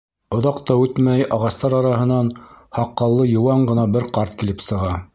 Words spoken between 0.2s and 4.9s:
Оҙаҡ та үтмәй ағастар араһынан һаҡаллы йыуан ғына бер ҡарт килеп